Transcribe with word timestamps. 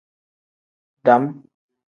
Dam. 1.05 1.43